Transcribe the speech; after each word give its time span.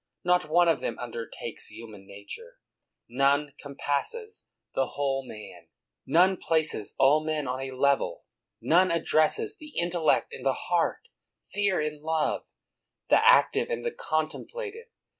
Xot 0.25 0.49
one 0.49 0.67
of 0.67 0.79
them 0.79 0.97
undertakes 0.97 1.67
human 1.67 2.07
nature; 2.07 2.57
none 3.07 3.53
compasses 3.59 4.47
the 4.73 4.87
whole 4.97 5.23
man; 5.27 5.67
219 6.07 6.07
THE 6.07 6.15
WORLD'S 6.59 6.71
FAMOUS 6.71 6.73
ORATIONS 6.73 6.93
none 6.97 6.97
places 6.97 6.97
all 6.97 7.23
men 7.23 7.47
on 7.47 7.59
a 7.59 7.77
level; 7.79 8.23
none 8.59 8.89
addresses 8.89 9.57
the 9.57 9.77
intellect 9.79 10.33
and 10.33 10.43
the 10.43 10.53
heart, 10.53 11.07
fear 11.53 11.79
and 11.79 12.01
love, 12.01 12.45
the 13.09 13.23
active 13.23 13.69
and 13.69 13.85
the 13.85 13.91
contemplative. 13.91 14.87